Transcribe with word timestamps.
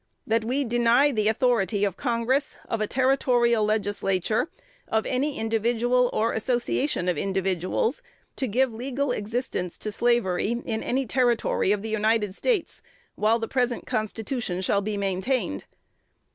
That 0.25 0.43
we 0.43 0.65
deny 0.65 1.11
the 1.11 1.27
authority 1.27 1.83
of 1.85 1.95
Congress, 1.95 2.57
of 2.67 2.81
a 2.81 2.87
territorial 2.87 3.63
Legislature, 3.63 4.49
of 4.87 5.05
any 5.05 5.37
individual, 5.37 6.09
or 6.11 6.33
association 6.33 7.07
of 7.07 7.19
individuals, 7.19 8.01
to 8.37 8.47
give 8.47 8.73
legal 8.73 9.11
existence 9.11 9.77
to 9.77 9.91
slavery 9.91 10.59
in 10.65 10.81
any 10.81 11.05
Territory 11.05 11.71
of 11.71 11.83
the 11.83 11.89
United 11.89 12.33
States 12.33 12.81
while 13.13 13.37
the 13.37 13.47
present 13.47 13.85
Constitution 13.85 14.59
shall 14.61 14.81
be 14.81 14.97
maintained. 14.97 15.65